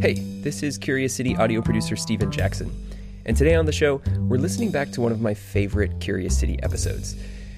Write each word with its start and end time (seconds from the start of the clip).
Hey, 0.00 0.14
this 0.14 0.62
is 0.62 0.78
Curious 0.78 1.12
City 1.12 1.36
audio 1.36 1.60
producer 1.60 1.96
Steven 1.96 2.30
Jackson. 2.30 2.70
And 3.26 3.36
today 3.36 3.56
on 3.56 3.66
the 3.66 3.72
show, 3.72 4.00
we're 4.28 4.38
listening 4.38 4.70
back 4.70 4.92
to 4.92 5.00
one 5.00 5.10
of 5.10 5.20
my 5.20 5.34
favorite 5.34 5.98
Curious 5.98 6.38
City 6.38 6.56
episodes. 6.62 7.16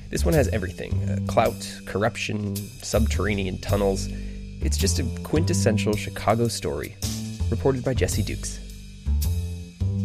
This 0.09 0.25
one 0.25 0.33
has 0.33 0.49
everything 0.49 0.95
uh, 1.07 1.19
clout, 1.31 1.71
corruption, 1.85 2.57
subterranean 2.57 3.59
tunnels. 3.59 4.09
It's 4.63 4.79
just 4.79 4.99
a 5.01 5.05
quintessential 5.23 5.95
Chicago 5.95 6.49
story, 6.49 6.97
reported 7.51 7.85
by 7.85 7.93
Jesse 7.93 8.23
Dukes. 8.23 8.59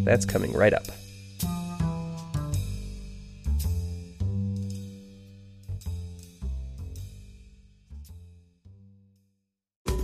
That's 0.04 0.26
coming 0.26 0.52
right 0.52 0.74
up. 0.74 0.88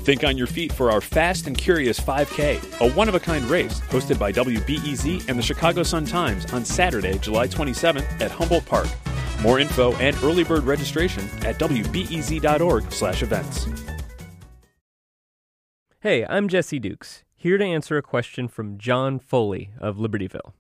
Think 0.02 0.24
on 0.24 0.36
your 0.36 0.48
feet 0.48 0.74
for 0.74 0.90
our 0.90 1.00
Fast 1.00 1.46
and 1.46 1.56
Curious 1.56 2.00
5K, 2.00 2.82
a 2.82 2.92
one 2.94 3.08
of 3.08 3.14
a 3.14 3.20
kind 3.20 3.46
race 3.46 3.82
hosted 3.82 4.18
by 4.18 4.32
WBEZ 4.32 5.30
and 5.30 5.38
the 5.38 5.44
Chicago 5.44 5.84
Sun 5.84 6.06
Times 6.06 6.52
on 6.54 6.66
Saturday, 6.66 7.20
July 7.20 7.48
27th 7.48 8.20
at 8.20 8.32
Humboldt 8.32 8.66
Park. 8.66 8.88
More 9.44 9.60
info 9.60 9.96
and 9.98 10.18
early 10.24 10.44
bird 10.44 10.64
registration 10.64 11.24
at 11.46 11.60
wbez.org/events. 11.60 13.68
Hey, 16.00 16.26
I'm 16.26 16.48
Jesse 16.48 16.80
Dukes, 16.80 17.24
here 17.36 17.60
to 17.60 17.64
answer 17.64 17.96
a 17.96 18.02
question 18.02 18.48
from 18.48 18.80
John 18.80 19.20
Foley 19.20 19.70
of 19.80 19.98
Libertyville. 19.98 20.54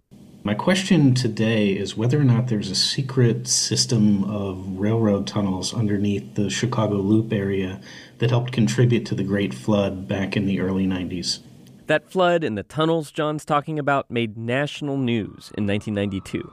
My 0.44 0.55
question 0.55 1.13
today 1.13 1.70
is 1.70 1.95
whether 1.95 2.20
or 2.20 2.23
not 2.23 2.48
there's 2.48 2.72
a 2.72 2.76
secret 2.76 3.48
system 3.48 4.23
of 4.23 4.80
railroad 4.80 5.27
tunnels 5.27 5.72
underneath 5.72 6.34
the 6.34 6.50
Chicago 6.50 6.95
Loop 6.95 7.31
area 7.31 7.80
that 8.17 8.31
helped 8.31 8.52
contribute 8.52 9.05
to 9.05 9.14
the 9.14 9.23
Great 9.23 9.54
Flood 9.54 10.08
back 10.08 10.36
in 10.36 10.48
the 10.48 10.59
early 10.59 10.88
90s. 10.88 11.41
That 11.86 12.09
flood 12.09 12.44
and 12.44 12.58
the 12.58 12.64
tunnels 12.64 13.12
John's 13.12 13.45
talking 13.45 13.78
about 13.78 14.09
made 14.09 14.36
national 14.36 14.98
news 14.98 15.52
in 15.56 15.67
1992. 15.67 16.52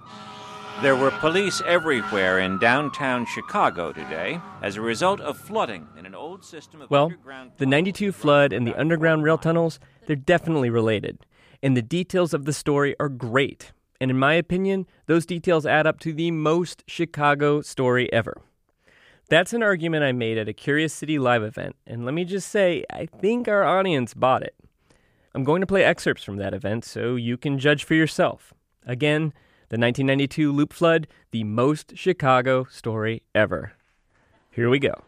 There 0.83 0.95
were 0.95 1.11
police 1.11 1.63
everywhere 1.67 2.41
in 2.41 2.59
downtown 2.59 3.25
Chicago 3.25 3.93
today 3.93 4.39
as 4.61 4.77
a 4.77 4.83
result 4.83 5.19
of 5.23 5.39
flooding 5.39 5.87
in 5.97 6.05
an 6.05 6.15
old 6.15 6.45
system 6.45 6.83
of 6.83 6.91
Well, 6.91 7.05
underground 7.07 7.53
the 7.57 7.65
92 7.65 8.13
flood 8.13 8.53
and 8.53 8.67
the 8.67 8.79
underground 8.79 9.23
rail 9.23 9.39
tunnels, 9.39 9.81
they're 10.07 10.15
definitely 10.15 10.69
related. 10.69 11.25
And 11.63 11.75
the 11.75 11.83
details 11.83 12.35
of 12.35 12.45
the 12.45 12.53
story 12.53 12.95
are 13.01 13.09
great. 13.09 13.73
And 14.01 14.11
in 14.11 14.19
my 14.19 14.35
opinion, 14.35 14.87
those 15.07 15.27
details 15.27 15.67
add 15.67 15.87
up 15.87 15.99
to 16.01 16.13
the 16.13 16.31
most 16.31 16.85
Chicago 16.87 17.61
story 17.61 18.13
ever. 18.13 18.37
That's 19.29 19.53
an 19.53 19.63
argument 19.63 20.05
I 20.05 20.13
made 20.13 20.39
at 20.39 20.49
a 20.49 20.55
Curious 20.55 20.95
City 20.95 21.19
live 21.19 21.43
event, 21.43 21.77
and 21.87 22.05
let 22.05 22.15
me 22.15 22.25
just 22.25 22.49
say, 22.49 22.85
I 22.91 23.07
think 23.07 23.47
our 23.47 23.63
audience 23.63 24.15
bought 24.15 24.43
it. 24.43 24.55
I'm 25.35 25.45
going 25.45 25.61
to 25.61 25.67
play 25.67 25.85
excerpts 25.85 26.25
from 26.25 26.37
that 26.39 26.55
event 26.55 26.85
so 26.85 27.15
you 27.17 27.37
can 27.37 27.59
judge 27.59 27.85
for 27.85 27.95
yourself. 27.95 28.55
Again, 28.87 29.35
the 29.69 29.77
1992 29.77 30.51
Loop 30.51 30.73
Flood, 30.73 31.09
the 31.31 31.45
most 31.45 31.93
Chicago 31.95 32.65
story 32.65 33.23
ever. 33.35 33.75
Here 34.51 34.71
we 34.71 34.79
go. 34.79 35.03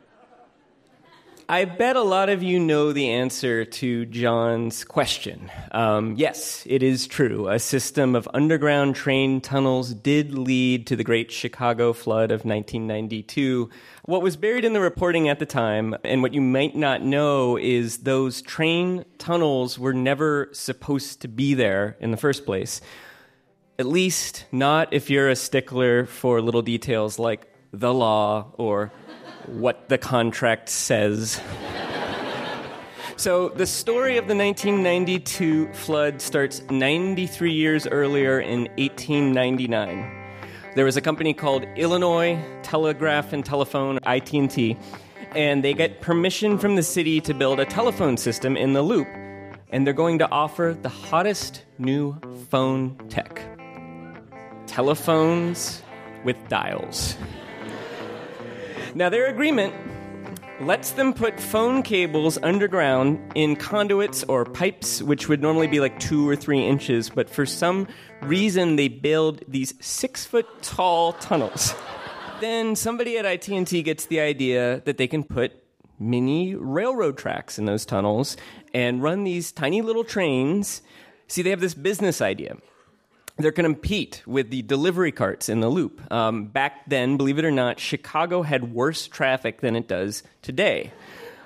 I 1.50 1.64
bet 1.64 1.96
a 1.96 2.02
lot 2.02 2.28
of 2.28 2.44
you 2.44 2.60
know 2.60 2.92
the 2.92 3.10
answer 3.10 3.64
to 3.64 4.06
John's 4.06 4.84
question. 4.84 5.50
Um, 5.72 6.14
yes, 6.16 6.62
it 6.64 6.80
is 6.80 7.08
true. 7.08 7.48
A 7.48 7.58
system 7.58 8.14
of 8.14 8.28
underground 8.32 8.94
train 8.94 9.40
tunnels 9.40 9.92
did 9.92 10.32
lead 10.32 10.86
to 10.86 10.94
the 10.94 11.02
Great 11.02 11.32
Chicago 11.32 11.92
Flood 11.92 12.30
of 12.30 12.44
1992. 12.44 13.68
What 14.04 14.22
was 14.22 14.36
buried 14.36 14.64
in 14.64 14.74
the 14.74 14.80
reporting 14.80 15.28
at 15.28 15.40
the 15.40 15.44
time, 15.44 15.96
and 16.04 16.22
what 16.22 16.34
you 16.34 16.40
might 16.40 16.76
not 16.76 17.02
know, 17.02 17.56
is 17.56 18.04
those 18.04 18.42
train 18.42 19.04
tunnels 19.18 19.76
were 19.76 19.92
never 19.92 20.50
supposed 20.52 21.20
to 21.22 21.26
be 21.26 21.54
there 21.54 21.96
in 21.98 22.12
the 22.12 22.16
first 22.16 22.46
place. 22.46 22.80
At 23.76 23.86
least, 23.86 24.44
not 24.52 24.94
if 24.94 25.10
you're 25.10 25.28
a 25.28 25.34
stickler 25.34 26.06
for 26.06 26.40
little 26.40 26.62
details 26.62 27.18
like 27.18 27.52
the 27.72 27.92
law 27.92 28.52
or 28.56 28.92
what 29.46 29.88
the 29.88 29.98
contract 29.98 30.68
says. 30.68 31.40
So, 33.16 33.50
the 33.50 33.66
story 33.66 34.16
of 34.16 34.28
the 34.28 34.34
1992 34.34 35.74
flood 35.74 36.22
starts 36.22 36.62
93 36.70 37.52
years 37.52 37.86
earlier 37.86 38.40
in 38.40 38.60
1899. 38.78 40.20
There 40.74 40.86
was 40.86 40.96
a 40.96 41.02
company 41.02 41.34
called 41.34 41.64
Illinois 41.76 42.42
Telegraph 42.62 43.34
and 43.34 43.44
Telephone, 43.44 43.98
ITT, 44.06 44.78
and 45.34 45.62
they 45.62 45.74
get 45.74 46.00
permission 46.00 46.56
from 46.56 46.76
the 46.76 46.82
city 46.82 47.20
to 47.20 47.34
build 47.34 47.60
a 47.60 47.66
telephone 47.66 48.16
system 48.16 48.56
in 48.56 48.72
the 48.72 48.80
loop, 48.80 49.08
and 49.70 49.86
they're 49.86 49.92
going 49.92 50.18
to 50.20 50.30
offer 50.30 50.74
the 50.80 50.88
hottest 50.88 51.64
new 51.76 52.18
phone 52.48 52.96
tech. 53.08 53.42
Telephones 54.66 55.82
with 56.24 56.36
dials. 56.48 57.16
Now, 58.94 59.08
their 59.08 59.26
agreement 59.26 59.74
lets 60.60 60.90
them 60.90 61.14
put 61.14 61.40
phone 61.40 61.82
cables 61.82 62.38
underground 62.42 63.32
in 63.34 63.56
conduits 63.56 64.24
or 64.24 64.44
pipes, 64.44 65.00
which 65.00 65.28
would 65.28 65.40
normally 65.40 65.68
be 65.68 65.80
like 65.80 65.98
two 66.00 66.28
or 66.28 66.36
three 66.36 66.66
inches, 66.66 67.08
but 67.08 67.30
for 67.30 67.46
some 67.46 67.86
reason 68.22 68.76
they 68.76 68.88
build 68.88 69.42
these 69.48 69.72
six 69.80 70.26
foot 70.26 70.46
tall 70.62 71.14
tunnels. 71.14 71.74
then 72.40 72.74
somebody 72.76 73.16
at 73.16 73.24
IT&T 73.24 73.82
gets 73.82 74.06
the 74.06 74.20
idea 74.20 74.82
that 74.84 74.98
they 74.98 75.06
can 75.06 75.22
put 75.22 75.52
mini 75.98 76.54
railroad 76.54 77.16
tracks 77.16 77.58
in 77.58 77.66
those 77.66 77.86
tunnels 77.86 78.36
and 78.74 79.02
run 79.02 79.24
these 79.24 79.52
tiny 79.52 79.82
little 79.82 80.04
trains. 80.04 80.82
See, 81.28 81.42
they 81.42 81.50
have 81.50 81.60
this 81.60 81.74
business 81.74 82.20
idea 82.20 82.56
they're 83.42 83.52
going 83.52 83.68
to 83.68 83.74
compete 83.74 84.22
with 84.26 84.50
the 84.50 84.62
delivery 84.62 85.12
carts 85.12 85.48
in 85.48 85.60
the 85.60 85.68
loop. 85.68 86.00
Um, 86.12 86.46
back 86.46 86.88
then, 86.88 87.16
believe 87.16 87.38
it 87.38 87.44
or 87.44 87.50
not, 87.50 87.78
Chicago 87.78 88.42
had 88.42 88.72
worse 88.72 89.06
traffic 89.06 89.60
than 89.60 89.76
it 89.76 89.88
does 89.88 90.22
today. 90.42 90.92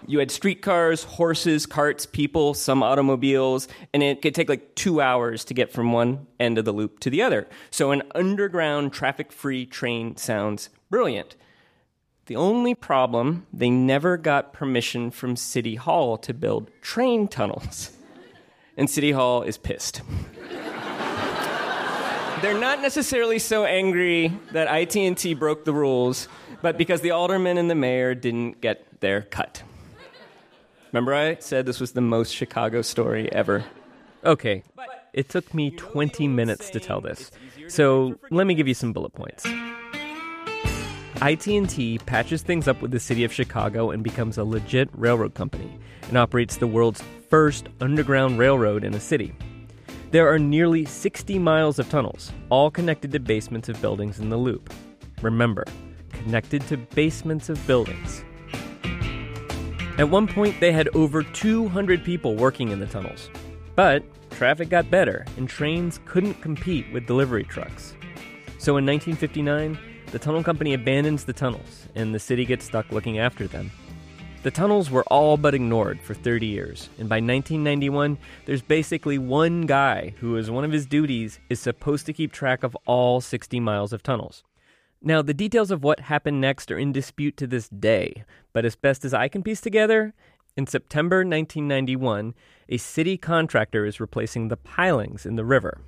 You 0.07 0.19
had 0.19 0.31
streetcars, 0.31 1.05
horses, 1.05 1.65
carts, 1.65 2.05
people, 2.05 2.53
some 2.53 2.83
automobiles, 2.83 3.69
and 3.95 4.03
it 4.03 4.21
could 4.21 4.35
take 4.35 4.51
like 4.51 4.75
two 4.75 5.01
hours 5.01 5.45
to 5.47 5.55
get 5.55 5.73
from 5.73 5.93
one 5.93 6.27
end 6.39 6.59
of 6.59 6.67
the 6.67 6.73
loop 6.73 7.01
to 7.01 7.11
the 7.11 7.23
other. 7.23 7.47
So, 7.71 7.91
an 7.91 8.03
underground 8.15 8.93
traffic 8.93 9.33
free 9.33 9.65
train 9.65 10.17
sounds 10.17 10.69
brilliant. 10.91 11.37
The 12.27 12.37
only 12.37 12.75
problem, 12.75 13.47
they 13.53 13.71
never 13.71 14.17
got 14.17 14.53
permission 14.53 15.11
from 15.11 15.37
City 15.37 15.77
Hall 15.77 16.19
to 16.19 16.35
build 16.35 16.71
train 16.83 17.29
tunnels. 17.29 17.93
And 18.77 18.91
City 18.91 19.13
Hall 19.13 19.43
is 19.43 19.57
pissed 19.57 20.03
they're 22.45 22.59
not 22.59 22.83
necessarily 22.83 23.39
so 23.39 23.65
angry 23.65 24.31
that 24.53 24.69
IT&T 24.71 25.33
broke 25.33 25.65
the 25.65 25.73
rules, 25.73 26.29
but 26.61 26.77
because 26.77 27.01
the 27.01 27.11
alderman 27.11 27.57
and 27.57 27.71
the 27.71 27.75
mayor 27.75 28.15
didn't 28.15 28.61
get 28.61 29.01
their 29.01 29.23
cut. 29.23 29.63
Remember 30.93 31.15
I 31.15 31.37
said 31.37 31.65
this 31.65 31.81
was 31.81 31.93
the 31.93 32.03
most 32.03 32.35
Chicago 32.35 32.83
story 32.83 33.33
ever? 33.33 33.65
Okay, 34.27 34.63
it 35.15 35.31
took 35.31 35.55
me 35.55 35.71
20 35.71 36.29
minutes 36.29 36.69
to 36.69 36.81
tell 36.81 37.01
this. 37.01 37.31
So, 37.69 38.19
let 38.31 38.47
me 38.47 38.55
give 38.55 38.69
you 38.69 38.75
some 38.75 38.93
bullet 38.93 39.15
points. 39.15 39.47
IT&T 41.23 41.99
patches 42.05 42.43
things 42.43 42.69
up 42.69 42.83
with 42.83 42.91
the 42.91 43.01
city 43.01 43.25
of 43.25 43.33
Chicago 43.33 43.91
and 43.91 44.05
becomes 44.05 44.37
a 44.37 44.45
legit 44.45 44.91
railroad 44.93 45.33
company 45.33 45.79
and 46.09 46.19
operates 46.19 46.59
the 46.59 46.67
world's 46.67 47.03
first 47.31 47.69
underground 47.81 48.39
railroad 48.39 48.85
in 48.85 48.93
a 48.93 49.01
city. 49.01 49.35
There 50.15 50.33
are 50.33 50.39
nearly 50.39 50.85
60 50.85 51.41
miles 51.41 51.81
of 51.81 51.91
tunnels, 51.91 52.31
all 52.49 52.71
connected 52.71 53.11
to 53.11 53.19
basements 53.19 53.69
of 53.69 53.83
buildings 53.83 54.21
in 54.21 54.29
the 54.29 54.37
loop. 54.37 54.73
Remember, 55.23 55.65
connected 56.09 56.65
to 56.69 56.77
basements 56.77 57.49
of 57.49 57.67
buildings. 57.67 58.25
At 59.99 60.09
one 60.09 60.29
point, 60.29 60.61
they 60.61 60.71
had 60.71 60.87
over 60.95 61.25
200 61.25 62.05
people 62.05 62.37
working 62.37 62.69
in 62.69 62.79
the 62.79 62.87
tunnels. 62.87 63.29
But 63.75 64.05
traffic 64.31 64.69
got 64.69 64.89
better, 64.89 65.27
and 65.37 65.49
trains 65.49 65.99
couldn't 66.05 66.41
compete 66.41 66.93
with 66.93 67.09
delivery 67.09 67.43
trucks. 67.43 67.97
So 68.59 68.77
in 68.77 68.87
1959, 68.87 69.77
the 70.13 70.21
tunnel 70.21 70.45
company 70.45 70.75
abandons 70.75 71.25
the 71.25 71.33
tunnels, 71.33 71.89
and 71.97 72.15
the 72.15 72.21
city 72.21 72.45
gets 72.45 72.65
stuck 72.65 72.93
looking 72.93 73.19
after 73.19 73.49
them. 73.49 73.69
The 74.45 74.51
tunnels 74.51 74.91
were 74.91 75.05
all 75.05 75.39
but 75.39 75.55
ignored 75.55 76.03
for 76.03 76.13
30 76.13 76.45
years, 76.45 76.91
and 76.99 77.09
by 77.09 77.17
1991, 77.17 78.19
there's 78.45 78.61
basically 78.61 79.17
one 79.17 79.63
guy 79.63 80.13
who, 80.19 80.37
as 80.37 80.51
one 80.51 80.65
of 80.65 80.73
his 80.73 80.85
duties, 80.85 81.41
is 81.49 81.59
supposed 81.59 82.05
to 82.05 82.13
keep 82.13 82.31
track 82.31 82.63
of 82.63 82.77
all 82.85 83.23
60 83.23 83.59
miles 83.59 83.95
of 83.95 84.03
tunnels. 84.03 84.45
Now, 85.01 85.23
the 85.23 85.33
details 85.33 85.71
of 85.71 85.83
what 85.83 86.01
happened 86.01 86.43
next 86.43 86.71
are 86.71 86.79
in 86.79 86.93
dispute 86.93 87.39
to 87.39 87.47
this 87.47 87.71
day, 87.71 88.23
but 88.53 88.67
as 88.67 88.77
best 88.77 89.03
as 89.07 89.15
I 89.15 89.29
can 89.29 89.43
piece 89.43 89.63
together, 89.63 90.13
in 90.59 90.67
September 90.67 91.21
1991, 91.21 92.35
a 92.69 92.77
city 92.77 93.17
contractor 93.17 93.87
is 93.87 93.99
replacing 93.99 94.49
the 94.49 94.59
pilings 94.59 95.25
in 95.25 95.37
the 95.37 95.45
river. 95.47 95.81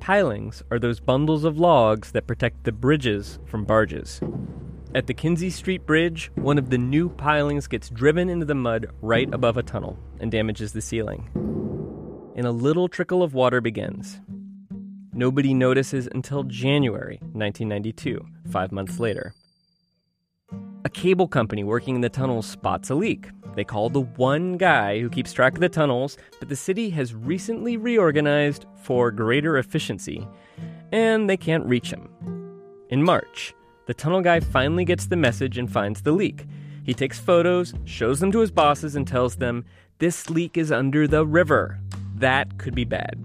Pilings 0.00 0.62
are 0.70 0.78
those 0.78 1.00
bundles 1.00 1.44
of 1.44 1.58
logs 1.58 2.12
that 2.12 2.26
protect 2.26 2.64
the 2.64 2.72
bridges 2.72 3.38
from 3.44 3.66
barges. 3.66 4.22
At 4.92 5.06
the 5.06 5.14
Kinzie 5.14 5.50
Street 5.50 5.86
Bridge, 5.86 6.32
one 6.34 6.58
of 6.58 6.68
the 6.68 6.76
new 6.76 7.10
pilings 7.10 7.68
gets 7.68 7.90
driven 7.90 8.28
into 8.28 8.44
the 8.44 8.56
mud 8.56 8.86
right 9.00 9.32
above 9.32 9.56
a 9.56 9.62
tunnel 9.62 9.96
and 10.18 10.32
damages 10.32 10.72
the 10.72 10.80
ceiling. 10.80 11.28
and 12.36 12.46
a 12.46 12.50
little 12.50 12.88
trickle 12.88 13.22
of 13.22 13.34
water 13.34 13.60
begins. 13.60 14.20
Nobody 15.12 15.52
notices 15.52 16.08
until 16.12 16.42
January 16.44 17.18
1992, 17.20 18.24
five 18.50 18.72
months 18.72 18.98
later. 18.98 19.34
A 20.84 20.88
cable 20.88 21.28
company 21.28 21.62
working 21.64 21.96
in 21.96 22.00
the 22.00 22.08
tunnels 22.08 22.46
spots 22.46 22.88
a 22.88 22.94
leak. 22.94 23.28
They 23.56 23.64
call 23.64 23.90
the 23.90 24.00
one 24.00 24.56
guy 24.56 25.00
who 25.00 25.10
keeps 25.10 25.32
track 25.32 25.54
of 25.54 25.60
the 25.60 25.68
tunnels, 25.68 26.16
but 26.38 26.48
the 26.48 26.56
city 26.56 26.90
has 26.90 27.14
recently 27.14 27.76
reorganized 27.76 28.64
for 28.82 29.10
greater 29.10 29.58
efficiency, 29.58 30.26
and 30.90 31.28
they 31.28 31.36
can't 31.36 31.66
reach 31.66 31.90
him. 31.92 32.08
In 32.88 33.02
March, 33.02 33.54
the 33.90 33.94
tunnel 33.94 34.20
guy 34.20 34.38
finally 34.38 34.84
gets 34.84 35.06
the 35.06 35.16
message 35.16 35.58
and 35.58 35.68
finds 35.68 36.02
the 36.02 36.12
leak. 36.12 36.46
He 36.84 36.94
takes 36.94 37.18
photos, 37.18 37.74
shows 37.86 38.20
them 38.20 38.30
to 38.30 38.38
his 38.38 38.52
bosses, 38.52 38.94
and 38.94 39.04
tells 39.04 39.34
them, 39.34 39.64
This 39.98 40.30
leak 40.30 40.56
is 40.56 40.70
under 40.70 41.08
the 41.08 41.26
river. 41.26 41.80
That 42.14 42.56
could 42.56 42.76
be 42.76 42.84
bad. 42.84 43.18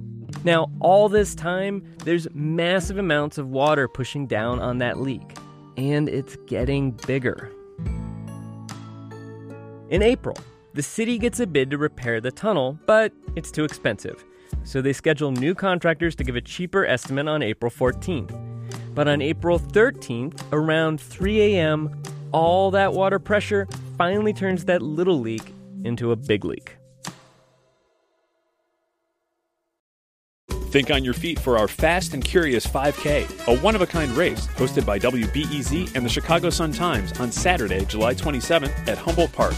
Now, 0.44 0.72
all 0.80 1.08
this 1.08 1.36
time, 1.36 1.84
there's 2.04 2.28
massive 2.34 2.98
amounts 2.98 3.38
of 3.38 3.48
water 3.48 3.88
pushing 3.88 4.26
down 4.26 4.60
on 4.60 4.80
that 4.80 5.00
leak, 5.00 5.38
and 5.78 6.10
it's 6.10 6.36
getting 6.48 6.94
bigger. 7.06 7.52
In 9.92 10.02
April, 10.02 10.36
the 10.74 10.82
city 10.82 11.20
gets 11.20 11.40
a 11.40 11.46
bid 11.46 11.70
to 11.70 11.78
repair 11.78 12.20
the 12.20 12.32
tunnel, 12.32 12.80
but 12.88 13.14
it's 13.36 13.52
too 13.52 13.66
expensive. 13.66 14.26
So 14.64 14.82
they 14.82 14.94
schedule 14.94 15.30
new 15.30 15.54
contractors 15.54 16.16
to 16.16 16.24
give 16.24 16.36
a 16.36 16.42
cheaper 16.42 16.88
estimate 16.88 17.28
on 17.28 17.44
April 17.44 17.70
14th. 17.70 18.45
But 18.96 19.08
on 19.10 19.22
April 19.22 19.60
13th, 19.60 20.42
around 20.54 21.02
3 21.02 21.42
a.m., 21.42 22.02
all 22.32 22.72
that 22.72 22.94
water 22.94 23.20
pressure 23.20 23.68
finally 23.98 24.32
turns 24.34 24.66
that 24.66 24.82
little 24.82 25.20
leak 25.20 25.54
into 25.84 26.12
a 26.12 26.16
big 26.16 26.46
leak. 26.46 26.78
Think 30.50 30.90
on 30.92 31.06
your 31.06 31.14
feet 31.14 31.40
for 31.40 31.58
our 31.58 31.68
Fast 31.68 32.14
and 32.14 32.24
Curious 32.24 32.66
5K, 32.66 33.48
a 33.48 33.58
one 33.60 33.76
of 33.76 33.82
a 33.82 33.88
kind 33.88 34.12
race 34.12 34.48
hosted 34.48 34.86
by 34.86 35.00
WBEZ 35.00 35.96
and 35.96 36.06
the 36.06 36.10
Chicago 36.10 36.50
Sun 36.50 36.74
Times 36.74 37.18
on 37.20 37.32
Saturday, 37.32 37.86
July 37.86 38.14
27th 38.14 38.88
at 38.88 38.98
Humboldt 38.98 39.32
Park. 39.32 39.54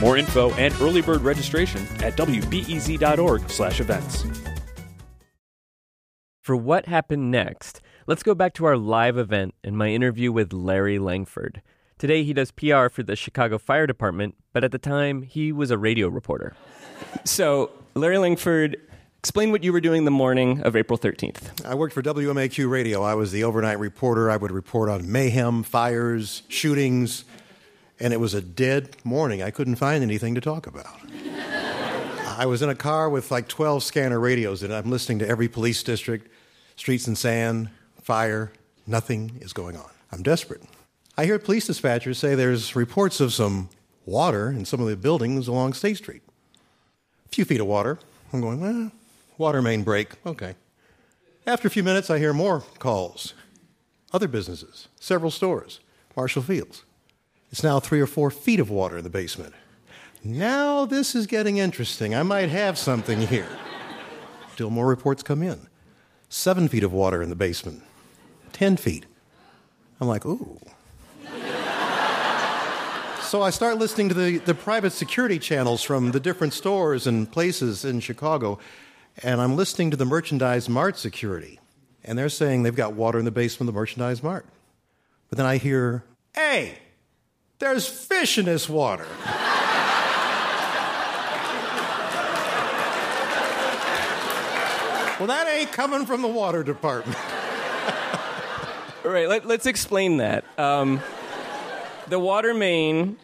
More 0.00 0.16
info 0.16 0.50
and 0.54 0.74
early 0.80 1.02
bird 1.02 1.20
registration 1.22 1.82
at 2.02 2.16
wbez.org/events. 2.16 4.26
For 6.42 6.56
what 6.56 6.86
happened 6.86 7.30
next, 7.30 7.80
let's 8.06 8.22
go 8.22 8.34
back 8.34 8.54
to 8.54 8.64
our 8.64 8.76
live 8.76 9.18
event 9.18 9.54
and 9.64 9.76
my 9.76 9.88
interview 9.88 10.30
with 10.30 10.52
Larry 10.52 10.98
Langford. 10.98 11.60
Today 11.98 12.22
he 12.22 12.32
does 12.32 12.50
PR 12.50 12.88
for 12.88 13.02
the 13.02 13.16
Chicago 13.16 13.58
Fire 13.58 13.86
Department, 13.86 14.36
but 14.52 14.62
at 14.62 14.70
the 14.70 14.78
time 14.78 15.22
he 15.22 15.50
was 15.50 15.70
a 15.70 15.78
radio 15.78 16.08
reporter. 16.08 16.54
So, 17.24 17.70
Larry 17.94 18.18
Langford, 18.18 18.76
explain 19.18 19.50
what 19.50 19.64
you 19.64 19.72
were 19.72 19.80
doing 19.80 20.04
the 20.04 20.10
morning 20.10 20.60
of 20.62 20.76
April 20.76 20.98
13th. 20.98 21.66
I 21.66 21.74
worked 21.74 21.94
for 21.94 22.02
WMAQ 22.02 22.70
Radio. 22.70 23.02
I 23.02 23.14
was 23.14 23.32
the 23.32 23.44
overnight 23.44 23.78
reporter. 23.78 24.30
I 24.30 24.36
would 24.36 24.52
report 24.52 24.88
on 24.88 25.10
mayhem, 25.10 25.62
fires, 25.62 26.42
shootings, 26.48 27.24
and 27.98 28.12
it 28.12 28.20
was 28.20 28.34
a 28.34 28.42
dead 28.42 28.96
morning. 29.04 29.42
I 29.42 29.50
couldn't 29.50 29.76
find 29.76 30.02
anything 30.02 30.34
to 30.34 30.40
talk 30.40 30.66
about. 30.66 31.00
I 32.38 32.44
was 32.44 32.60
in 32.60 32.68
a 32.68 32.74
car 32.74 33.08
with 33.08 33.30
like 33.30 33.48
12 33.48 33.82
scanner 33.82 34.20
radios, 34.20 34.62
and 34.62 34.72
I'm 34.72 34.90
listening 34.90 35.18
to 35.20 35.28
every 35.28 35.48
police 35.48 35.82
district, 35.82 36.30
streets 36.76 37.06
and 37.06 37.16
sand, 37.16 37.70
fire. 38.06 38.52
Nothing 38.86 39.36
is 39.40 39.52
going 39.52 39.76
on. 39.76 39.90
I'm 40.12 40.22
desperate. 40.22 40.62
I 41.18 41.24
hear 41.24 41.40
police 41.40 41.68
dispatchers 41.68 42.14
say 42.14 42.36
there's 42.36 42.76
reports 42.76 43.20
of 43.20 43.32
some 43.32 43.68
water 44.04 44.48
in 44.48 44.64
some 44.64 44.80
of 44.80 44.86
the 44.86 44.96
buildings 44.96 45.48
along 45.48 45.72
State 45.72 45.96
Street. 45.96 46.22
A 47.24 47.28
few 47.30 47.44
feet 47.44 47.60
of 47.60 47.66
water. 47.66 47.98
I'm 48.32 48.40
going, 48.40 48.92
water 49.38 49.60
main 49.60 49.82
break. 49.82 50.10
Okay. 50.24 50.54
After 51.48 51.66
a 51.66 51.70
few 51.70 51.82
minutes, 51.82 52.08
I 52.08 52.20
hear 52.20 52.32
more 52.32 52.60
calls. 52.78 53.34
Other 54.12 54.28
businesses, 54.28 54.86
several 55.00 55.32
stores, 55.32 55.80
Marshall 56.16 56.42
Fields. 56.42 56.84
It's 57.50 57.64
now 57.64 57.80
three 57.80 58.00
or 58.00 58.06
four 58.06 58.30
feet 58.30 58.60
of 58.60 58.70
water 58.70 58.98
in 58.98 59.02
the 59.02 59.10
basement. 59.10 59.52
Now 60.22 60.84
this 60.84 61.16
is 61.16 61.26
getting 61.26 61.58
interesting. 61.58 62.14
I 62.14 62.22
might 62.22 62.50
have 62.50 62.78
something 62.78 63.22
here. 63.22 63.48
Still 64.52 64.70
more 64.70 64.86
reports 64.86 65.24
come 65.24 65.42
in. 65.42 65.66
Seven 66.28 66.68
feet 66.68 66.84
of 66.84 66.92
water 66.92 67.20
in 67.20 67.30
the 67.30 67.36
basement. 67.36 67.82
Ten 68.56 68.78
feet. 68.78 69.04
I'm 70.00 70.08
like, 70.08 70.24
ooh. 70.24 70.58
so 73.20 73.42
I 73.42 73.50
start 73.50 73.76
listening 73.76 74.08
to 74.08 74.14
the, 74.14 74.38
the 74.38 74.54
private 74.54 74.94
security 74.94 75.38
channels 75.38 75.82
from 75.82 76.12
the 76.12 76.20
different 76.20 76.54
stores 76.54 77.06
and 77.06 77.30
places 77.30 77.84
in 77.84 78.00
Chicago, 78.00 78.58
and 79.22 79.42
I'm 79.42 79.56
listening 79.56 79.90
to 79.90 79.96
the 79.98 80.06
Merchandise 80.06 80.70
Mart 80.70 80.96
security. 80.96 81.60
And 82.02 82.18
they're 82.18 82.30
saying 82.30 82.62
they've 82.62 82.74
got 82.74 82.94
water 82.94 83.18
in 83.18 83.26
the 83.26 83.30
basement 83.30 83.68
of 83.68 83.74
the 83.74 83.78
Merchandise 83.78 84.22
Mart. 84.22 84.46
But 85.28 85.36
then 85.36 85.44
I 85.44 85.58
hear, 85.58 86.02
hey, 86.34 86.78
there's 87.58 87.86
fish 87.86 88.38
in 88.38 88.46
this 88.46 88.70
water. 88.70 89.04
well, 95.18 95.26
that 95.26 95.46
ain't 95.46 95.72
coming 95.72 96.06
from 96.06 96.22
the 96.22 96.28
water 96.28 96.62
department. 96.62 97.18
Right, 99.06 99.28
let, 99.28 99.46
us 99.46 99.66
explain 99.66 100.16
that. 100.16 100.44
Um, 100.58 101.00
the 102.08 102.18
water 102.18 102.52
main 102.52 103.16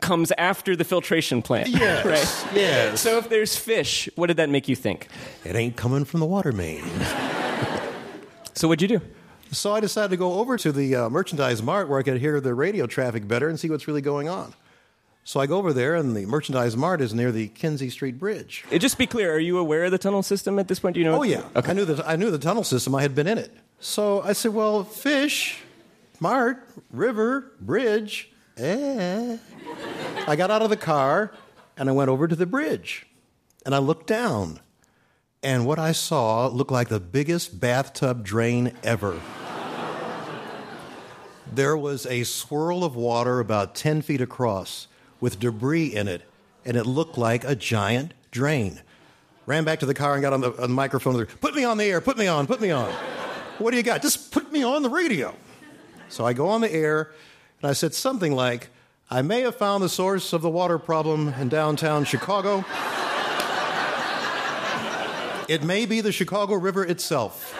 comes 0.00 0.32
after 0.36 0.76
the 0.76 0.84
filtration 0.84 1.40
plant. 1.40 1.68
Yes. 1.68 2.04
right? 2.44 2.54
Yes. 2.54 3.00
So 3.00 3.16
if 3.16 3.30
there's 3.30 3.56
fish, 3.56 4.10
what 4.16 4.26
did 4.26 4.36
that 4.36 4.50
make 4.50 4.68
you 4.68 4.76
think? 4.76 5.08
It 5.44 5.56
ain't 5.56 5.76
coming 5.76 6.04
from 6.04 6.20
the 6.20 6.26
water 6.26 6.52
main. 6.52 6.84
so 8.54 8.68
what'd 8.68 8.82
you 8.82 8.98
do? 8.98 9.04
So 9.50 9.74
I 9.74 9.80
decided 9.80 10.10
to 10.10 10.16
go 10.16 10.34
over 10.34 10.58
to 10.58 10.72
the 10.72 10.94
uh, 10.96 11.08
merchandise 11.10 11.62
mart 11.62 11.88
where 11.88 11.98
I 11.98 12.02
could 12.02 12.18
hear 12.18 12.40
the 12.40 12.54
radio 12.54 12.86
traffic 12.86 13.26
better 13.26 13.48
and 13.48 13.58
see 13.58 13.70
what's 13.70 13.88
really 13.88 14.02
going 14.02 14.28
on. 14.28 14.54
So 15.24 15.38
I 15.40 15.46
go 15.46 15.56
over 15.56 15.72
there, 15.72 15.94
and 15.94 16.16
the 16.16 16.26
merchandise 16.26 16.76
mart 16.76 17.00
is 17.00 17.14
near 17.14 17.30
the 17.30 17.46
Kinzie 17.48 17.90
Street 17.90 18.18
Bridge. 18.18 18.64
Uh, 18.72 18.78
just 18.78 18.98
be 18.98 19.06
clear: 19.06 19.32
Are 19.32 19.38
you 19.38 19.56
aware 19.58 19.84
of 19.84 19.92
the 19.92 19.98
tunnel 19.98 20.22
system 20.22 20.58
at 20.58 20.66
this 20.66 20.80
point? 20.80 20.94
Do 20.94 21.00
you 21.00 21.06
know? 21.06 21.20
Oh 21.20 21.22
yeah, 21.22 21.44
okay. 21.54 21.70
I 21.70 21.74
knew 21.74 21.84
the 21.84 22.04
I 22.04 22.16
knew 22.16 22.32
the 22.32 22.38
tunnel 22.38 22.64
system. 22.64 22.92
I 22.96 23.02
had 23.02 23.14
been 23.14 23.28
in 23.28 23.38
it. 23.38 23.56
So 23.82 24.22
I 24.22 24.32
said, 24.32 24.54
"Well, 24.54 24.84
fish, 24.84 25.58
mart, 26.20 26.66
river, 26.90 27.52
bridge." 27.60 28.30
Eh. 28.56 29.36
I 30.26 30.36
got 30.36 30.50
out 30.50 30.62
of 30.62 30.70
the 30.70 30.76
car 30.76 31.32
and 31.76 31.88
I 31.88 31.92
went 31.92 32.08
over 32.08 32.28
to 32.28 32.36
the 32.36 32.46
bridge, 32.46 33.06
and 33.66 33.74
I 33.74 33.78
looked 33.78 34.06
down, 34.06 34.60
and 35.42 35.66
what 35.66 35.78
I 35.78 35.92
saw 35.92 36.46
looked 36.46 36.70
like 36.70 36.88
the 36.88 37.00
biggest 37.00 37.60
bathtub 37.60 38.24
drain 38.24 38.72
ever 38.82 39.20
there 41.54 41.76
was 41.76 42.06
a 42.06 42.24
swirl 42.24 42.84
of 42.84 42.96
water 42.96 43.40
about 43.40 43.74
10 43.74 44.02
feet 44.02 44.20
across 44.20 44.88
with 45.20 45.38
debris 45.38 45.86
in 45.86 46.08
it, 46.08 46.22
and 46.64 46.76
it 46.76 46.86
looked 46.86 47.18
like 47.18 47.44
a 47.44 47.54
giant 47.54 48.14
drain. 48.30 48.80
Ran 49.46 49.64
back 49.64 49.80
to 49.80 49.86
the 49.86 49.94
car 49.94 50.14
and 50.14 50.22
got 50.22 50.32
on 50.32 50.40
the, 50.40 50.52
on 50.52 50.62
the 50.62 50.68
microphone. 50.68 51.26
Put 51.26 51.54
me 51.54 51.64
on 51.64 51.76
the 51.76 51.84
air, 51.84 52.00
put 52.00 52.16
me 52.16 52.26
on, 52.26 52.46
put 52.46 52.60
me 52.60 52.70
on. 52.70 52.92
What 53.62 53.70
do 53.70 53.76
you 53.76 53.84
got? 53.84 54.02
Just 54.02 54.32
put 54.32 54.50
me 54.50 54.64
on 54.64 54.82
the 54.82 54.90
radio. 54.90 55.32
So 56.08 56.26
I 56.26 56.32
go 56.32 56.48
on 56.48 56.62
the 56.62 56.72
air, 56.72 57.12
and 57.60 57.70
I 57.70 57.74
said 57.74 57.94
something 57.94 58.32
like, 58.32 58.70
I 59.08 59.22
may 59.22 59.42
have 59.42 59.54
found 59.54 59.84
the 59.84 59.88
source 59.88 60.32
of 60.32 60.42
the 60.42 60.50
water 60.50 60.80
problem 60.80 61.28
in 61.34 61.48
downtown 61.48 62.04
Chicago. 62.04 62.64
it 65.48 65.62
may 65.62 65.86
be 65.86 66.00
the 66.00 66.10
Chicago 66.10 66.56
River 66.56 66.84
itself. 66.84 67.56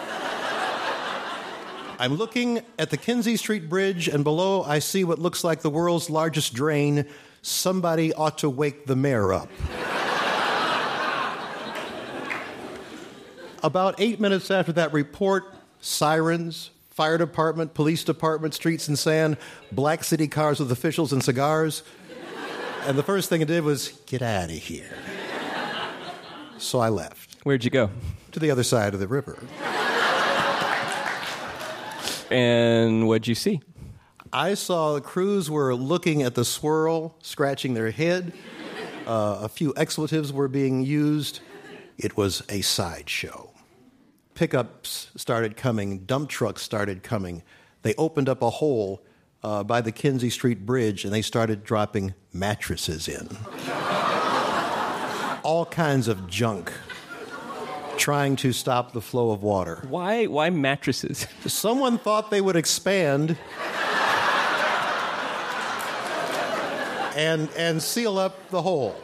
I'm 1.97 2.15
looking 2.15 2.63
at 2.77 2.89
the 2.89 2.97
Kinzie 2.97 3.37
Street 3.37 3.69
Bridge, 3.69 4.09
and 4.09 4.25
below 4.25 4.61
I 4.61 4.79
see 4.79 5.05
what 5.05 5.19
looks 5.19 5.45
like 5.45 5.61
the 5.61 5.69
world's 5.69 6.09
largest 6.09 6.53
drain. 6.53 7.05
Somebody 7.41 8.11
ought 8.13 8.39
to 8.39 8.49
wake 8.49 8.87
the 8.87 8.97
mayor 8.97 9.31
up. 9.31 9.47
About 13.63 13.95
eight 14.01 14.19
minutes 14.19 14.51
after 14.51 14.73
that 14.73 14.91
report, 14.91 15.45
sirens, 15.83 16.71
fire 16.89 17.17
department, 17.17 17.73
police 17.73 18.03
department, 18.03 18.53
streets 18.53 18.87
and 18.87 18.97
sand, 18.97 19.37
black 19.71 20.03
city 20.03 20.27
cars 20.27 20.59
with 20.59 20.71
officials 20.71 21.11
and 21.11 21.23
cigars. 21.23 21.83
And 22.85 22.97
the 22.97 23.03
first 23.03 23.29
thing 23.29 23.41
I 23.41 23.45
did 23.45 23.63
was 23.63 23.89
get 24.05 24.21
out 24.21 24.45
of 24.45 24.55
here. 24.55 24.95
So 26.57 26.79
I 26.79 26.89
left. 26.89 27.37
Where'd 27.43 27.63
you 27.63 27.69
go? 27.69 27.89
To 28.31 28.39
the 28.39 28.49
other 28.51 28.63
side 28.63 28.93
of 28.93 28.99
the 28.99 29.07
river. 29.07 29.37
And 32.31 33.07
what'd 33.07 33.27
you 33.27 33.35
see? 33.35 33.61
I 34.31 34.55
saw 34.55 34.93
the 34.95 35.01
crews 35.01 35.51
were 35.51 35.75
looking 35.75 36.23
at 36.23 36.33
the 36.33 36.43
swirl, 36.43 37.15
scratching 37.21 37.75
their 37.75 37.91
head. 37.91 38.33
Uh, 39.05 39.39
a 39.41 39.49
few 39.49 39.73
expletives 39.77 40.33
were 40.33 40.47
being 40.47 40.81
used. 40.83 41.41
It 41.97 42.17
was 42.17 42.41
a 42.49 42.61
sideshow. 42.61 43.52
Pickups 44.35 45.11
started 45.15 45.55
coming, 45.55 45.99
dump 45.99 46.29
trucks 46.29 46.61
started 46.61 47.03
coming. 47.03 47.43
They 47.83 47.93
opened 47.95 48.29
up 48.29 48.41
a 48.41 48.49
hole 48.49 49.03
uh, 49.43 49.63
by 49.63 49.81
the 49.81 49.91
Kinzie 49.91 50.29
Street 50.29 50.65
Bridge 50.65 51.05
and 51.05 51.13
they 51.13 51.21
started 51.21 51.63
dropping 51.63 52.13
mattresses 52.31 53.07
in. 53.07 53.27
All 55.43 55.65
kinds 55.69 56.07
of 56.07 56.27
junk. 56.27 56.71
trying 57.97 58.35
to 58.37 58.51
stop 58.53 58.93
the 58.93 59.01
flow 59.01 59.31
of 59.31 59.43
water. 59.43 59.83
Why, 59.87 60.25
why 60.25 60.49
mattresses? 60.49 61.27
Someone 61.45 61.97
thought 61.97 62.31
they 62.31 62.41
would 62.41 62.55
expand 62.55 63.37
and, 67.15 67.49
and 67.55 67.81
seal 67.81 68.17
up 68.17 68.49
the 68.49 68.61
hole. 68.61 68.95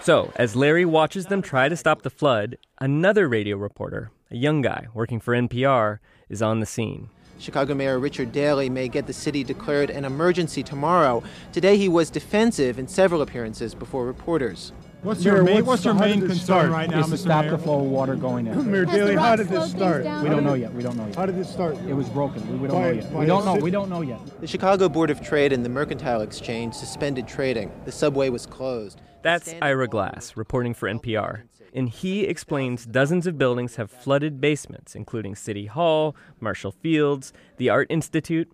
So, 0.00 0.32
as 0.36 0.56
Larry 0.56 0.84
watches 0.84 1.26
them 1.26 1.42
try 1.42 1.68
to 1.68 1.76
stop 1.76 2.02
the 2.02 2.10
flood, 2.10 2.56
another 2.80 3.28
radio 3.28 3.56
reporter, 3.56 4.10
a 4.30 4.36
young 4.36 4.62
guy 4.62 4.86
working 4.94 5.20
for 5.20 5.34
NPR, 5.34 5.98
is 6.28 6.40
on 6.40 6.60
the 6.60 6.66
scene. 6.66 7.10
Chicago 7.38 7.74
Mayor 7.74 7.98
Richard 7.98 8.32
Daley 8.32 8.68
may 8.68 8.88
get 8.88 9.06
the 9.06 9.12
city 9.12 9.44
declared 9.44 9.90
an 9.90 10.04
emergency 10.04 10.62
tomorrow. 10.62 11.22
Today 11.52 11.76
he 11.76 11.88
was 11.88 12.10
defensive 12.10 12.78
in 12.78 12.88
several 12.88 13.22
appearances 13.22 13.74
before 13.74 14.06
reporters. 14.06 14.72
What's 15.02 15.24
your 15.24 15.44
main, 15.44 15.64
what's 15.64 15.84
your 15.84 15.94
main 15.94 16.26
concern 16.26 16.72
right 16.72 16.90
now, 16.90 17.00
is 17.00 17.10
to 17.10 17.16
stop 17.18 17.44
Mayor? 17.44 17.52
the 17.52 17.58
flow 17.58 17.78
of 17.78 17.84
water 17.86 18.16
going 18.16 18.48
in. 18.48 18.70
Mayor 18.72 18.84
Daley, 18.84 19.14
how 19.14 19.36
did 19.36 19.48
this 19.48 19.70
start? 19.70 20.02
We 20.22 20.28
don't 20.28 20.42
know 20.42 20.54
yet. 20.54 20.72
We 20.72 20.82
don't 20.82 20.96
know 20.96 21.06
yet. 21.06 21.14
How 21.14 21.26
did 21.26 21.36
this 21.36 21.48
start? 21.48 21.76
It 21.86 21.94
was 21.94 22.08
broken. 22.08 22.44
We, 22.50 22.56
we 22.58 22.66
don't 22.68 22.76
By- 22.82 22.90
know 22.90 23.00
yet. 23.00 23.12
We 23.12 23.26
don't 23.26 23.44
know. 23.44 23.54
cit- 23.54 23.62
We 23.62 23.70
don't 23.70 23.88
know 23.90 24.00
yet. 24.00 24.40
The 24.40 24.46
Chicago 24.48 24.88
Board 24.88 25.10
of 25.10 25.20
Trade 25.20 25.52
and 25.52 25.64
the 25.64 25.68
Mercantile 25.68 26.22
Exchange 26.22 26.74
suspended 26.74 27.28
trading. 27.28 27.70
The 27.84 27.92
subway 27.92 28.28
was 28.30 28.46
closed. 28.46 29.00
That's 29.22 29.54
Ira 29.60 29.88
Glass, 29.88 30.36
reporting 30.36 30.74
for 30.74 30.88
NPR. 30.88 31.42
And 31.74 31.88
he 31.88 32.24
explains 32.24 32.86
dozens 32.86 33.26
of 33.26 33.36
buildings 33.36 33.76
have 33.76 33.90
flooded 33.90 34.40
basements, 34.40 34.94
including 34.94 35.34
City 35.34 35.66
Hall, 35.66 36.16
Marshall 36.40 36.72
Fields, 36.72 37.32
the 37.56 37.68
Art 37.68 37.86
Institute. 37.90 38.50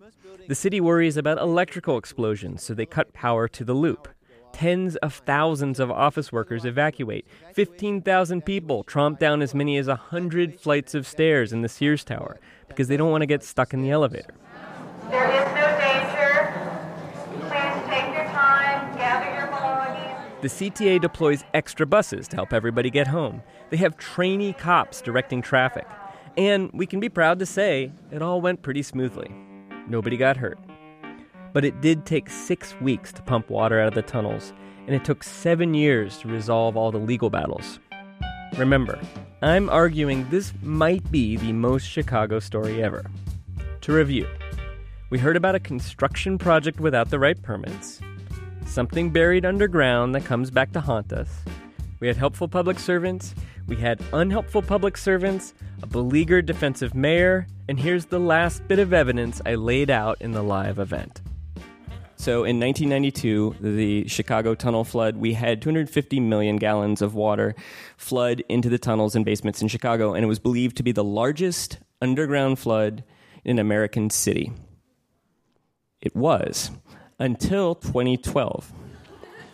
The 0.47 0.55
city 0.55 0.81
worries 0.81 1.17
about 1.17 1.37
electrical 1.37 1.97
explosions, 1.97 2.61
so 2.61 2.73
they 2.73 2.85
cut 2.85 3.13
power 3.13 3.47
to 3.47 3.63
the 3.63 3.73
loop. 3.73 4.07
Tens 4.51 4.95
of 4.97 5.15
thousands 5.15 5.79
of 5.79 5.91
office 5.91 6.31
workers 6.31 6.65
evacuate. 6.65 7.25
15,000 7.53 8.45
people 8.45 8.83
tromp 8.83 9.19
down 9.19 9.41
as 9.41 9.53
many 9.53 9.77
as 9.77 9.87
100 9.87 10.59
flights 10.59 10.93
of 10.93 11.05
stairs 11.07 11.51
in 11.51 11.61
the 11.61 11.69
Sears 11.69 12.03
Tower 12.03 12.39
because 12.67 12.87
they 12.87 12.95
don't 12.95 13.11
want 13.11 13.21
to 13.21 13.25
get 13.27 13.43
stuck 13.43 13.73
in 13.73 13.81
the 13.81 13.91
elevator. 13.91 14.33
There 15.09 15.29
is 15.29 15.45
no 15.53 15.67
danger. 15.77 16.53
Please 17.49 17.89
take 17.89 18.13
your 18.15 18.25
time, 18.31 18.95
gather 18.97 19.33
your 19.35 19.47
belongings. 19.47 20.34
The 20.45 20.69
CTA 20.69 21.01
deploys 21.01 21.43
extra 21.55 21.87
buses 21.87 22.27
to 22.27 22.35
help 22.35 22.53
everybody 22.53 22.91
get 22.91 23.07
home. 23.07 23.41
They 23.71 23.77
have 23.77 23.97
trainee 23.97 24.53
cops 24.53 25.01
directing 25.01 25.41
traffic. 25.41 25.87
And 26.37 26.69
we 26.71 26.85
can 26.85 26.99
be 26.99 27.09
proud 27.09 27.39
to 27.39 27.47
say 27.47 27.91
it 28.11 28.21
all 28.21 28.41
went 28.41 28.61
pretty 28.61 28.83
smoothly. 28.83 29.33
Nobody 29.87 30.17
got 30.17 30.37
hurt. 30.37 30.59
But 31.51 31.65
it 31.65 31.81
did 31.81 32.05
take 32.05 32.29
six 32.29 32.79
weeks 32.79 33.11
to 33.13 33.23
pump 33.23 33.49
water 33.49 33.79
out 33.79 33.87
of 33.87 33.95
the 33.95 34.03
tunnels, 34.03 34.53
and 34.85 34.95
it 34.95 35.03
took 35.03 35.23
seven 35.23 35.73
years 35.73 36.19
to 36.19 36.27
resolve 36.27 36.77
all 36.77 36.91
the 36.91 36.99
legal 36.99 37.31
battles. 37.31 37.79
Remember, 38.55 38.99
I'm 39.41 39.67
arguing 39.67 40.29
this 40.29 40.53
might 40.61 41.09
be 41.09 41.37
the 41.37 41.53
most 41.53 41.85
Chicago 41.85 42.37
story 42.37 42.83
ever. 42.83 43.09
To 43.81 43.93
review, 43.93 44.27
we 45.09 45.17
heard 45.17 45.37
about 45.37 45.55
a 45.55 45.59
construction 45.59 46.37
project 46.37 46.79
without 46.79 47.09
the 47.09 47.17
right 47.17 47.41
permits, 47.41 47.99
something 48.65 49.09
buried 49.11 49.45
underground 49.45 50.15
that 50.15 50.25
comes 50.25 50.51
back 50.51 50.71
to 50.73 50.81
haunt 50.81 51.13
us. 51.13 51.29
We 51.99 52.07
had 52.07 52.17
helpful 52.17 52.47
public 52.47 52.79
servants, 52.79 53.33
we 53.67 53.75
had 53.75 54.01
unhelpful 54.13 54.61
public 54.61 54.97
servants, 54.97 55.53
a 55.81 55.87
beleaguered 55.87 56.45
defensive 56.45 56.93
mayor, 56.93 57.47
and 57.67 57.79
here's 57.79 58.05
the 58.05 58.19
last 58.19 58.67
bit 58.67 58.79
of 58.79 58.93
evidence 58.93 59.41
I 59.45 59.55
laid 59.55 59.89
out 59.89 60.21
in 60.21 60.31
the 60.31 60.43
live 60.43 60.77
event. 60.77 61.21
So 62.17 62.43
in 62.43 62.59
1992, 62.59 63.55
the 63.59 64.07
Chicago 64.07 64.55
tunnel 64.55 64.83
flood, 64.83 65.17
we 65.17 65.33
had 65.33 65.61
250 65.61 66.19
million 66.19 66.57
gallons 66.57 67.01
of 67.01 67.13
water 67.13 67.55
flood 67.97 68.43
into 68.49 68.69
the 68.69 68.77
tunnels 68.77 69.15
and 69.15 69.25
basements 69.25 69.61
in 69.61 69.67
Chicago, 69.67 70.13
and 70.13 70.23
it 70.23 70.27
was 70.27 70.39
believed 70.39 70.77
to 70.77 70.83
be 70.83 70.91
the 70.91 71.03
largest 71.03 71.79
underground 72.01 72.59
flood 72.59 73.03
in 73.43 73.57
an 73.57 73.59
American 73.59 74.09
city. 74.09 74.51
It 76.01 76.15
was 76.15 76.71
until 77.19 77.75
2012, 77.75 78.71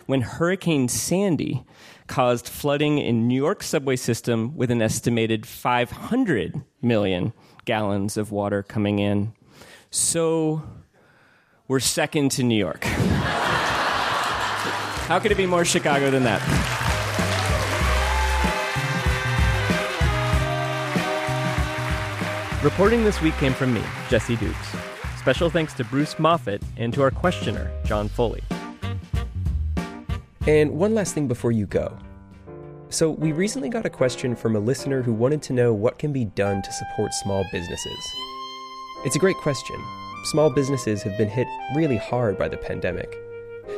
when 0.06 0.22
Hurricane 0.22 0.88
Sandy 0.88 1.64
caused 2.06 2.48
flooding 2.48 2.98
in 2.98 3.28
New 3.28 3.36
York 3.36 3.62
subway 3.62 3.96
system 3.96 4.56
with 4.56 4.70
an 4.70 4.82
estimated 4.82 5.46
500 5.46 6.62
million 6.80 7.32
gallons 7.64 8.16
of 8.16 8.32
water 8.32 8.62
coming 8.62 8.98
in. 8.98 9.32
So 9.90 10.62
we're 11.68 11.80
second 11.80 12.32
to 12.32 12.42
New 12.42 12.58
York. 12.58 12.84
How 15.04 15.18
could 15.18 15.30
it 15.32 15.36
be 15.36 15.46
more 15.46 15.64
Chicago 15.64 16.10
than 16.10 16.24
that? 16.24 16.40
Reporting 22.62 23.04
this 23.04 23.20
week 23.20 23.34
came 23.38 23.52
from 23.54 23.74
me, 23.74 23.82
Jesse 24.08 24.36
Dukes. 24.36 24.91
Special 25.22 25.48
thanks 25.48 25.72
to 25.74 25.84
Bruce 25.84 26.18
Moffat 26.18 26.60
and 26.76 26.92
to 26.94 27.00
our 27.00 27.12
questioner, 27.12 27.70
John 27.84 28.08
Foley. 28.08 28.42
And 30.48 30.72
one 30.72 30.96
last 30.96 31.14
thing 31.14 31.28
before 31.28 31.52
you 31.52 31.64
go. 31.64 31.96
So, 32.88 33.08
we 33.08 33.30
recently 33.30 33.68
got 33.68 33.86
a 33.86 33.90
question 33.90 34.34
from 34.34 34.56
a 34.56 34.58
listener 34.58 35.00
who 35.00 35.12
wanted 35.12 35.40
to 35.42 35.52
know 35.52 35.72
what 35.72 36.00
can 36.00 36.12
be 36.12 36.24
done 36.24 36.60
to 36.60 36.72
support 36.72 37.14
small 37.14 37.44
businesses. 37.52 38.12
It's 39.04 39.14
a 39.14 39.20
great 39.20 39.36
question. 39.36 39.76
Small 40.24 40.50
businesses 40.50 41.04
have 41.04 41.16
been 41.16 41.30
hit 41.30 41.46
really 41.76 41.98
hard 41.98 42.36
by 42.36 42.48
the 42.48 42.56
pandemic. 42.56 43.16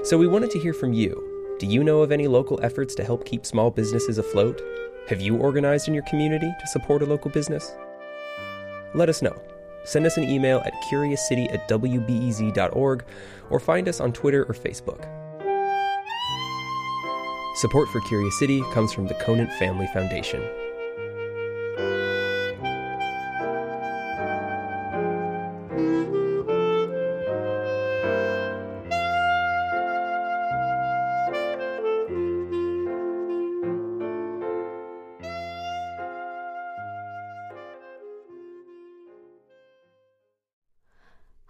So, 0.02 0.16
we 0.16 0.26
wanted 0.26 0.50
to 0.52 0.58
hear 0.58 0.72
from 0.72 0.94
you. 0.94 1.56
Do 1.58 1.66
you 1.66 1.84
know 1.84 2.00
of 2.00 2.10
any 2.10 2.26
local 2.26 2.58
efforts 2.62 2.94
to 2.94 3.04
help 3.04 3.26
keep 3.26 3.44
small 3.44 3.70
businesses 3.70 4.16
afloat? 4.16 4.62
Have 5.10 5.20
you 5.20 5.36
organized 5.36 5.88
in 5.88 5.94
your 5.94 6.04
community 6.04 6.50
to 6.58 6.66
support 6.68 7.02
a 7.02 7.06
local 7.06 7.30
business? 7.30 7.70
Let 8.94 9.10
us 9.10 9.20
know. 9.20 9.38
Send 9.84 10.06
us 10.06 10.16
an 10.16 10.24
email 10.24 10.62
at 10.64 10.74
curiouscity 10.90 11.52
at 11.52 11.68
wbez.org 11.68 13.04
or 13.50 13.60
find 13.60 13.88
us 13.88 14.00
on 14.00 14.12
Twitter 14.12 14.44
or 14.44 14.54
Facebook. 14.54 15.06
Support 17.56 17.88
for 17.90 18.00
Curious 18.00 18.38
City 18.38 18.62
comes 18.72 18.92
from 18.92 19.06
the 19.06 19.14
Conant 19.14 19.52
Family 19.54 19.86
Foundation. 19.92 20.42